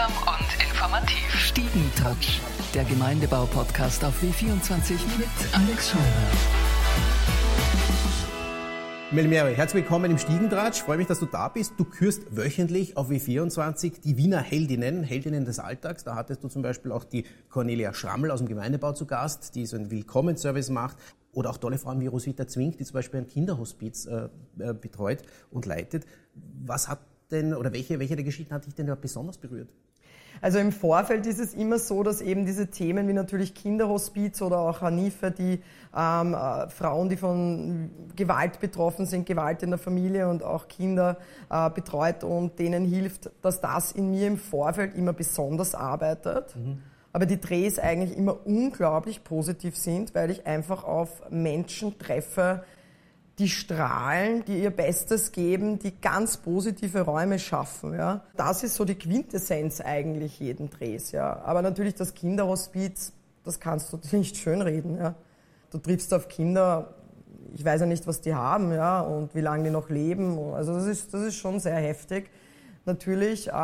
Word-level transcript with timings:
Unterhaltsam 0.00 0.12
und 0.26 0.62
informativ. 0.64 1.34
Stiegentouch, 1.34 2.40
der 2.74 2.84
Gemeindebau-Podcast 2.84 4.04
auf 4.04 4.22
W24 4.22 4.92
mit 5.18 5.28
Alex 5.52 5.90
Scheuer. 5.90 6.00
Melmere, 9.10 9.50
herzlich 9.50 9.82
willkommen 9.82 10.10
im 10.10 10.18
Stiegentratsch. 10.18 10.82
Freue 10.82 10.96
mich, 10.96 11.06
dass 11.06 11.18
du 11.18 11.26
da 11.26 11.48
bist. 11.48 11.74
Du 11.76 11.84
kürst 11.84 12.34
wöchentlich 12.34 12.96
auf 12.96 13.10
W24 13.10 14.00
die 14.00 14.16
Wiener 14.16 14.40
Heldinnen, 14.40 15.02
Heldinnen 15.02 15.44
des 15.44 15.58
Alltags. 15.58 16.04
Da 16.04 16.14
hattest 16.14 16.44
du 16.44 16.48
zum 16.48 16.62
Beispiel 16.62 16.92
auch 16.92 17.04
die 17.04 17.24
Cornelia 17.50 17.92
Schrammel 17.92 18.30
aus 18.30 18.38
dem 18.38 18.48
Gemeindebau 18.48 18.92
zu 18.92 19.06
Gast, 19.06 19.54
die 19.54 19.66
so 19.66 19.76
einen 19.76 19.90
Willkommensservice 19.90 20.70
macht. 20.70 20.96
Oder 21.32 21.50
auch 21.50 21.58
tolle 21.58 21.78
Frauen 21.78 22.00
wie 22.00 22.06
Rosita 22.06 22.46
Zwink, 22.46 22.78
die 22.78 22.84
zum 22.84 22.94
Beispiel 22.94 23.20
ein 23.20 23.28
Kinderhospiz 23.28 24.06
äh, 24.06 24.28
äh, 24.58 24.72
betreut 24.72 25.22
und 25.50 25.66
leitet. 25.66 26.06
Was 26.34 26.88
hat 26.88 27.00
denn, 27.30 27.54
oder 27.54 27.72
welche, 27.72 27.98
welche 27.98 28.16
der 28.16 28.24
Geschichten 28.24 28.54
hat 28.54 28.66
dich 28.66 28.74
denn 28.74 28.90
besonders 29.00 29.38
berührt? 29.38 29.68
Also 30.42 30.58
im 30.58 30.72
Vorfeld 30.72 31.26
ist 31.26 31.38
es 31.38 31.52
immer 31.54 31.78
so, 31.78 32.02
dass 32.02 32.20
eben 32.20 32.46
diese 32.46 32.68
Themen 32.68 33.06
wie 33.08 33.12
natürlich 33.12 33.54
Kinderhospiz 33.54 34.40
oder 34.40 34.58
auch 34.58 34.80
Hanife, 34.80 35.30
die 35.30 35.60
ähm, 35.96 36.34
äh, 36.34 36.68
Frauen, 36.68 37.08
die 37.08 37.16
von 37.16 37.90
Gewalt 38.16 38.58
betroffen 38.60 39.06
sind, 39.06 39.26
Gewalt 39.26 39.62
in 39.62 39.70
der 39.70 39.78
Familie 39.78 40.28
und 40.28 40.42
auch 40.42 40.68
Kinder 40.68 41.18
äh, 41.50 41.68
betreut 41.70 42.24
und 42.24 42.58
denen 42.58 42.84
hilft, 42.84 43.30
dass 43.42 43.60
das 43.60 43.92
in 43.92 44.10
mir 44.10 44.26
im 44.26 44.38
Vorfeld 44.38 44.94
immer 44.94 45.12
besonders 45.12 45.74
arbeitet. 45.74 46.56
Mhm. 46.56 46.78
Aber 47.12 47.26
die 47.26 47.40
Drehs 47.40 47.78
eigentlich 47.78 48.16
immer 48.16 48.46
unglaublich 48.46 49.24
positiv 49.24 49.76
sind, 49.76 50.14
weil 50.14 50.30
ich 50.30 50.46
einfach 50.46 50.84
auf 50.84 51.28
Menschen 51.28 51.98
treffe, 51.98 52.62
die 53.40 53.48
strahlen, 53.48 54.44
die 54.44 54.62
ihr 54.62 54.70
Bestes 54.70 55.32
geben, 55.32 55.78
die 55.78 55.98
ganz 55.98 56.36
positive 56.36 57.00
Räume 57.00 57.38
schaffen. 57.38 57.94
Ja. 57.94 58.22
Das 58.36 58.62
ist 58.62 58.74
so 58.74 58.84
die 58.84 58.96
Quintessenz 58.96 59.80
eigentlich 59.80 60.38
jeden 60.38 60.68
Drehs. 60.68 61.10
Ja. 61.10 61.40
Aber 61.44 61.62
natürlich 61.62 61.94
das 61.94 62.12
Kinderhospiz, 62.12 63.14
das 63.42 63.58
kannst 63.58 63.92
du 63.92 63.98
nicht 64.16 64.36
schönreden. 64.36 64.98
Ja. 64.98 65.14
Du 65.70 65.78
triffst 65.78 66.12
auf 66.12 66.28
Kinder, 66.28 66.94
ich 67.54 67.64
weiß 67.64 67.80
ja 67.80 67.86
nicht, 67.86 68.06
was 68.06 68.20
die 68.20 68.34
haben 68.34 68.72
ja, 68.72 69.00
und 69.00 69.34
wie 69.34 69.40
lange 69.40 69.64
die 69.64 69.70
noch 69.70 69.88
leben. 69.88 70.38
Also 70.52 70.74
das 70.74 70.84
ist, 70.84 71.14
das 71.14 71.22
ist 71.22 71.36
schon 71.36 71.60
sehr 71.60 71.76
heftig, 71.76 72.30
natürlich. 72.84 73.46
Ähm, 73.48 73.54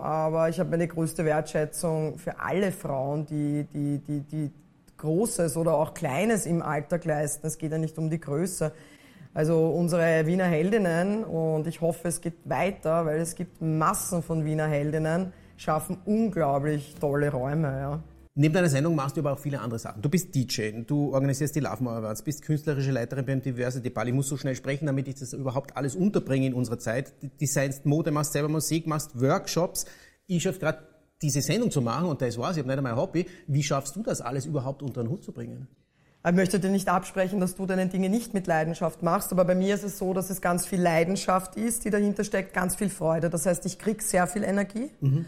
aber 0.00 0.48
ich 0.48 0.58
habe 0.58 0.70
meine 0.70 0.88
größte 0.88 1.24
Wertschätzung 1.24 2.18
für 2.18 2.40
alle 2.40 2.72
Frauen, 2.72 3.26
die, 3.26 3.64
die, 3.72 3.98
die, 3.98 4.20
die 4.22 4.50
Großes 4.96 5.56
oder 5.56 5.74
auch 5.74 5.94
Kleines 5.94 6.46
im 6.46 6.62
Alltag 6.62 7.04
leisten. 7.04 7.46
Es 7.46 7.58
geht 7.58 7.70
ja 7.70 7.78
nicht 7.78 7.96
um 7.96 8.10
die 8.10 8.20
Größe. 8.20 8.72
Also 9.32 9.68
unsere 9.68 10.26
Wiener 10.26 10.44
Heldinnen, 10.44 11.24
und 11.24 11.66
ich 11.66 11.80
hoffe, 11.80 12.08
es 12.08 12.20
geht 12.20 12.34
weiter, 12.44 13.06
weil 13.06 13.20
es 13.20 13.36
gibt 13.36 13.60
Massen 13.60 14.22
von 14.22 14.44
Wiener 14.44 14.66
Heldinnen, 14.66 15.32
schaffen 15.56 15.98
unglaublich 16.04 16.96
tolle 17.00 17.30
Räume. 17.30 17.68
Ja. 17.68 18.02
Neben 18.34 18.54
deiner 18.54 18.68
Sendung 18.68 18.94
machst 18.94 19.16
du 19.16 19.20
aber 19.20 19.32
auch 19.32 19.38
viele 19.38 19.60
andere 19.60 19.78
Sachen. 19.78 20.02
Du 20.02 20.08
bist 20.08 20.34
DJ, 20.34 20.82
du 20.86 21.12
organisierst 21.12 21.54
die 21.54 21.60
Love 21.60 21.88
Awards, 21.88 22.22
bist 22.22 22.42
künstlerische 22.42 22.90
Leiterin 22.90 23.26
beim 23.26 23.42
Diversity 23.42 23.90
Ball. 23.90 24.08
Ich 24.08 24.14
muss 24.14 24.28
so 24.28 24.36
schnell 24.36 24.56
sprechen, 24.56 24.86
damit 24.86 25.06
ich 25.08 25.16
das 25.16 25.32
überhaupt 25.32 25.76
alles 25.76 25.94
unterbringe 25.94 26.46
in 26.46 26.54
unserer 26.54 26.78
Zeit. 26.78 27.12
Designst 27.40 27.86
Mode, 27.86 28.10
machst 28.10 28.32
selber 28.32 28.48
Musik, 28.48 28.86
machst 28.86 29.20
Workshops. 29.20 29.84
Ich 30.26 30.42
schaffe 30.42 30.58
gerade 30.58 30.78
diese 31.22 31.42
Sendung 31.42 31.70
zu 31.70 31.82
machen 31.82 32.08
und 32.08 32.22
das 32.22 32.38
war's, 32.38 32.56
ich 32.56 32.62
habe 32.62 32.68
nicht 32.68 32.78
einmal 32.78 32.92
ein 32.92 32.98
Hobby. 32.98 33.26
Wie 33.46 33.62
schaffst 33.62 33.94
du 33.94 34.02
das 34.02 34.20
alles 34.20 34.46
überhaupt 34.46 34.82
unter 34.82 35.02
den 35.02 35.10
Hut 35.10 35.22
zu 35.22 35.32
bringen? 35.32 35.68
Ich 36.26 36.34
möchte 36.34 36.60
dir 36.60 36.68
nicht 36.68 36.88
absprechen, 36.88 37.40
dass 37.40 37.56
du 37.56 37.64
deine 37.64 37.86
Dinge 37.86 38.10
nicht 38.10 38.34
mit 38.34 38.46
Leidenschaft 38.46 39.02
machst, 39.02 39.32
aber 39.32 39.44
bei 39.46 39.54
mir 39.54 39.74
ist 39.74 39.84
es 39.84 39.96
so, 39.96 40.12
dass 40.12 40.28
es 40.28 40.42
ganz 40.42 40.66
viel 40.66 40.80
Leidenschaft 40.80 41.56
ist, 41.56 41.86
die 41.86 41.90
dahinter 41.90 42.24
steckt, 42.24 42.52
ganz 42.52 42.76
viel 42.76 42.90
Freude. 42.90 43.30
Das 43.30 43.46
heißt, 43.46 43.64
ich 43.64 43.78
krieg 43.78 44.02
sehr 44.02 44.26
viel 44.26 44.44
Energie. 44.44 44.90
Mhm 45.00 45.24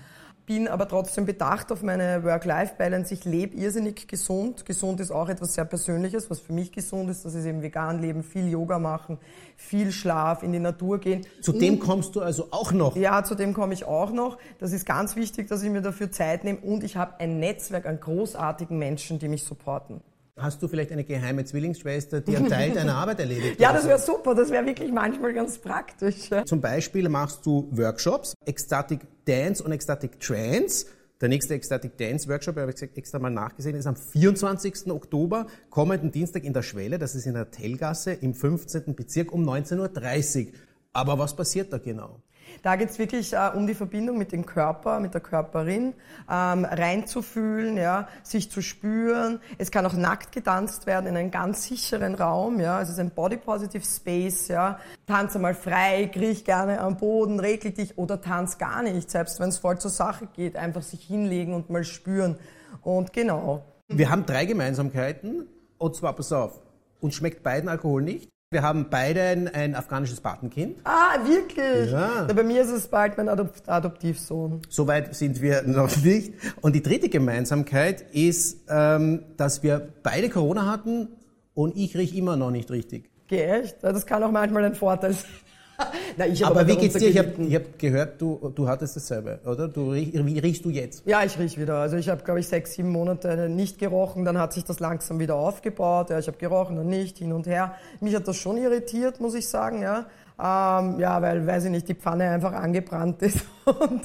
bin 0.46 0.66
aber 0.68 0.88
trotzdem 0.88 1.24
bedacht 1.24 1.70
auf 1.70 1.82
meine 1.82 2.24
Work-Life-Balance. 2.24 3.14
Ich 3.14 3.24
lebe 3.24 3.56
irrsinnig 3.56 4.08
gesund. 4.08 4.66
Gesund 4.66 5.00
ist 5.00 5.10
auch 5.10 5.28
etwas 5.28 5.54
sehr 5.54 5.64
Persönliches, 5.64 6.30
was 6.30 6.40
für 6.40 6.52
mich 6.52 6.72
gesund 6.72 7.08
ist. 7.10 7.24
Das 7.24 7.34
ist 7.34 7.44
eben 7.44 7.62
vegan 7.62 8.00
leben, 8.00 8.22
viel 8.22 8.48
Yoga 8.48 8.78
machen, 8.78 9.18
viel 9.56 9.92
Schlaf, 9.92 10.42
in 10.42 10.52
die 10.52 10.58
Natur 10.58 10.98
gehen. 10.98 11.24
Zu 11.40 11.52
dem 11.52 11.78
kommst 11.78 12.16
du 12.16 12.20
also 12.20 12.48
auch 12.50 12.72
noch? 12.72 12.96
Ja, 12.96 13.22
zu 13.22 13.34
dem 13.34 13.54
komme 13.54 13.74
ich 13.74 13.84
auch 13.84 14.12
noch. 14.12 14.36
Das 14.58 14.72
ist 14.72 14.84
ganz 14.84 15.16
wichtig, 15.16 15.48
dass 15.48 15.62
ich 15.62 15.70
mir 15.70 15.80
dafür 15.80 16.10
Zeit 16.10 16.44
nehme. 16.44 16.58
Und 16.58 16.82
ich 16.82 16.96
habe 16.96 17.20
ein 17.20 17.38
Netzwerk 17.38 17.86
an 17.86 18.00
großartigen 18.00 18.78
Menschen, 18.78 19.18
die 19.18 19.28
mich 19.28 19.44
supporten. 19.44 20.00
Hast 20.38 20.62
du 20.62 20.68
vielleicht 20.68 20.90
eine 20.90 21.04
geheime 21.04 21.44
Zwillingsschwester, 21.44 22.22
die 22.22 22.34
einen 22.34 22.48
Teil 22.48 22.72
deiner 22.72 22.94
Arbeit 22.94 23.20
erledigt? 23.20 23.58
ja, 23.60 23.70
das 23.72 23.86
wäre 23.86 23.98
super. 23.98 24.34
Das 24.34 24.50
wäre 24.50 24.64
wirklich 24.64 24.90
manchmal 24.90 25.34
ganz 25.34 25.58
praktisch. 25.58 26.30
Zum 26.46 26.60
Beispiel 26.60 27.08
machst 27.10 27.44
du 27.44 27.68
Workshops, 27.70 28.34
Ecstatic 28.46 29.00
Dance 29.26 29.62
und 29.62 29.72
Ecstatic 29.72 30.18
Trance. 30.20 30.86
Der 31.20 31.28
nächste 31.28 31.54
Ecstatic 31.54 31.98
Dance 31.98 32.28
Workshop, 32.28 32.56
habe 32.56 32.72
ich 32.72 32.82
extra 32.96 33.18
mal 33.18 33.30
nachgesehen, 33.30 33.76
ist 33.76 33.86
am 33.86 33.94
24. 33.94 34.90
Oktober, 34.90 35.46
kommenden 35.68 36.10
Dienstag 36.10 36.44
in 36.44 36.54
der 36.54 36.62
Schwelle. 36.62 36.98
Das 36.98 37.14
ist 37.14 37.26
in 37.26 37.34
der 37.34 37.50
Tellgasse 37.50 38.12
im 38.14 38.34
15. 38.34 38.94
Bezirk 38.96 39.32
um 39.32 39.46
19.30 39.46 40.46
Uhr. 40.46 40.52
Aber 40.94 41.18
was 41.18 41.36
passiert 41.36 41.72
da 41.72 41.78
genau? 41.78 42.20
Da 42.62 42.76
geht 42.76 42.90
es 42.90 42.98
wirklich 42.98 43.32
äh, 43.32 43.50
um 43.54 43.66
die 43.66 43.74
Verbindung 43.74 44.18
mit 44.18 44.32
dem 44.32 44.46
Körper, 44.46 45.00
mit 45.00 45.14
der 45.14 45.20
Körperin, 45.20 45.94
ähm, 46.30 46.64
reinzufühlen, 46.64 47.76
ja, 47.76 48.08
sich 48.22 48.50
zu 48.50 48.62
spüren. 48.62 49.40
Es 49.58 49.70
kann 49.70 49.86
auch 49.86 49.94
nackt 49.94 50.32
getanzt 50.32 50.86
werden 50.86 51.06
in 51.06 51.16
einem 51.16 51.30
ganz 51.30 51.64
sicheren 51.64 52.14
Raum. 52.14 52.60
Ja. 52.60 52.80
Es 52.80 52.88
ist 52.88 52.98
ein 52.98 53.10
Body 53.10 53.36
Positive 53.36 53.84
Space. 53.84 54.48
Ja. 54.48 54.78
Tanz 55.06 55.34
einmal 55.34 55.54
frei, 55.54 56.10
kriech 56.12 56.44
gerne 56.44 56.80
am 56.80 56.96
Boden, 56.96 57.40
regel 57.40 57.72
dich 57.72 57.98
oder 57.98 58.20
tanz 58.20 58.58
gar 58.58 58.82
nicht, 58.82 59.10
selbst 59.10 59.40
wenn 59.40 59.48
es 59.48 59.58
voll 59.58 59.78
zur 59.78 59.90
Sache 59.90 60.28
geht. 60.34 60.56
Einfach 60.56 60.82
sich 60.82 61.02
hinlegen 61.02 61.54
und 61.54 61.70
mal 61.70 61.84
spüren. 61.84 62.38
Und 62.82 63.12
genau. 63.12 63.64
Wir 63.88 64.10
haben 64.10 64.26
drei 64.26 64.44
Gemeinsamkeiten. 64.44 65.46
Und 65.78 65.96
zwar, 65.96 66.12
pass 66.14 66.32
auf, 66.32 66.60
uns 67.00 67.14
schmeckt 67.16 67.42
beiden 67.42 67.68
Alkohol 67.68 68.02
nicht. 68.02 68.30
Wir 68.52 68.62
haben 68.62 68.88
beide 68.90 69.50
ein, 69.54 69.74
afghanisches 69.74 70.20
Patenkind. 70.20 70.76
Ah, 70.84 71.16
wirklich? 71.24 71.90
Ja. 71.90 72.24
Bei 72.24 72.42
mir 72.42 72.60
ist 72.60 72.70
es 72.70 72.86
bald 72.86 73.16
mein 73.16 73.30
Adop 73.30 73.54
Adoptivsohn. 73.66 74.60
Soweit 74.68 75.14
sind 75.14 75.40
wir 75.40 75.62
noch 75.66 75.96
nicht. 75.96 76.34
Und 76.60 76.74
die 76.74 76.82
dritte 76.82 77.08
Gemeinsamkeit 77.08 78.04
ist, 78.12 78.58
ähm, 78.68 79.24
dass 79.38 79.62
wir 79.62 79.88
beide 80.02 80.28
Corona 80.28 80.70
hatten 80.70 81.08
und 81.54 81.78
ich 81.78 81.96
rieche 81.96 82.14
immer 82.18 82.36
noch 82.36 82.50
nicht 82.50 82.70
richtig. 82.70 83.08
Geh 83.26 83.42
echt? 83.42 83.82
Das 83.82 84.04
kann 84.04 84.22
auch 84.22 84.30
manchmal 84.30 84.66
ein 84.66 84.74
Vorteil 84.74 85.14
sein. 85.14 85.30
Na, 86.16 86.26
ich 86.26 86.44
aber 86.44 86.66
wie 86.66 86.76
geht's 86.76 86.94
dir? 86.96 87.08
Ich 87.08 87.18
habe 87.18 87.32
hab 87.54 87.78
gehört, 87.78 88.20
du, 88.20 88.52
du 88.54 88.68
hattest 88.68 88.96
dasselbe, 88.96 89.40
oder? 89.44 89.68
Du, 89.68 89.92
wie 89.92 90.38
riechst 90.38 90.64
du 90.64 90.70
jetzt? 90.70 91.06
Ja, 91.06 91.24
ich 91.24 91.38
riech 91.38 91.58
wieder. 91.58 91.76
Also 91.76 91.96
ich 91.96 92.08
habe, 92.08 92.22
glaube 92.22 92.40
ich, 92.40 92.48
sechs, 92.48 92.74
sieben 92.74 92.90
Monate 92.90 93.48
nicht 93.48 93.78
gerochen. 93.78 94.24
Dann 94.24 94.38
hat 94.38 94.52
sich 94.52 94.64
das 94.64 94.80
langsam 94.80 95.18
wieder 95.18 95.36
aufgebaut. 95.36 96.10
Ja, 96.10 96.18
ich 96.18 96.26
habe 96.26 96.38
gerochen, 96.38 96.76
dann 96.76 96.88
nicht, 96.88 97.18
hin 97.18 97.32
und 97.32 97.46
her. 97.46 97.74
Mich 98.00 98.14
hat 98.14 98.28
das 98.28 98.36
schon 98.36 98.56
irritiert, 98.56 99.20
muss 99.20 99.34
ich 99.34 99.48
sagen. 99.48 99.82
Ja, 99.82 100.06
ähm, 100.38 100.98
ja 100.98 101.20
weil, 101.22 101.46
weiß 101.46 101.64
ich 101.64 101.70
nicht, 101.70 101.88
die 101.88 101.94
Pfanne 101.94 102.30
einfach 102.30 102.52
angebrannt 102.52 103.22
ist 103.22 103.38
und 103.80 104.02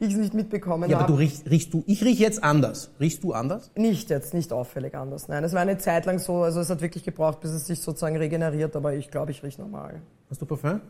ich 0.00 0.12
es 0.12 0.18
nicht 0.18 0.34
mitbekommen 0.34 0.84
habe. 0.84 0.92
Ja, 0.92 0.98
aber 0.98 1.06
du 1.06 1.14
riechst, 1.14 1.50
riechst 1.50 1.72
du, 1.72 1.82
ich 1.86 2.04
rieche 2.04 2.22
jetzt 2.22 2.42
anders. 2.42 2.90
Riechst 3.00 3.22
du 3.22 3.32
anders? 3.32 3.70
Nicht 3.74 4.10
jetzt, 4.10 4.34
nicht 4.34 4.52
auffällig 4.52 4.94
anders. 4.94 5.28
Nein, 5.28 5.44
es 5.44 5.52
war 5.52 5.60
eine 5.60 5.78
Zeit 5.78 6.06
lang 6.06 6.18
so, 6.18 6.42
also 6.42 6.60
es 6.60 6.70
hat 6.70 6.80
wirklich 6.80 7.04
gebraucht, 7.04 7.40
bis 7.40 7.50
es 7.50 7.66
sich 7.66 7.80
sozusagen 7.80 8.16
regeneriert, 8.16 8.76
aber 8.76 8.94
ich 8.94 9.10
glaube, 9.10 9.30
ich 9.30 9.42
rieche 9.42 9.60
normal. 9.60 10.00
Hast 10.28 10.40
du 10.40 10.46
Parfum? 10.46 10.80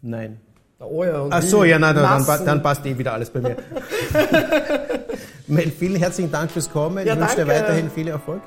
Nein. 0.00 0.40
Oh 0.80 1.02
ja, 1.02 1.26
Ach 1.28 1.42
so, 1.42 1.64
ja, 1.64 1.76
nein, 1.78 1.96
dann, 1.96 2.24
dann, 2.44 2.62
passt 2.62 2.86
eh 2.86 2.96
wieder 2.96 3.12
alles 3.12 3.30
bei 3.30 3.40
mir. 3.40 3.56
Mel, 5.48 5.70
vielen 5.70 5.96
herzlichen 5.96 6.30
Dank 6.30 6.52
fürs 6.52 6.70
Kommen. 6.70 7.04
Ja, 7.04 7.14
ich 7.14 7.20
wünsche 7.20 7.36
dir 7.36 7.48
weiterhin 7.48 7.90
viel 7.90 8.08
Erfolg. 8.08 8.42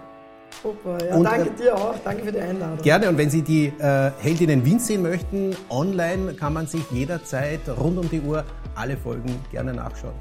Super, 0.61 0.97
ja, 1.05 1.15
und, 1.15 1.23
danke 1.23 1.51
dir 1.51 1.75
auch. 1.75 1.95
Danke 2.03 2.25
für 2.25 2.31
die 2.31 2.39
Einladung. 2.39 2.77
Gerne, 2.83 3.09
und 3.09 3.17
wenn 3.17 3.29
Sie 3.29 3.41
die 3.41 3.67
äh, 3.79 4.11
Heldinnen 4.19 4.63
Wien 4.63 4.79
sehen 4.79 5.01
möchten, 5.01 5.55
online 5.69 6.33
kann 6.33 6.53
man 6.53 6.67
sich 6.67 6.83
jederzeit 6.91 7.61
rund 7.79 7.97
um 7.97 8.09
die 8.09 8.21
Uhr 8.21 8.43
alle 8.75 8.95
Folgen 8.95 9.39
gerne 9.51 9.73
nachschauen. 9.73 10.13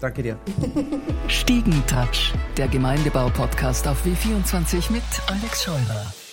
Danke 0.00 0.22
dir. 0.22 0.36
Stiegentouch, 1.28 2.32
der 2.56 2.68
Gemeindebau-Podcast 2.68 3.86
auf 3.86 4.04
W24 4.04 4.90
mit 4.90 5.02
Alex 5.28 5.64
Scheurer. 5.64 6.29